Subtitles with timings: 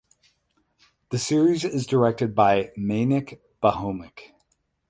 [1.11, 4.31] The series is directed by Mainak Bhaumik.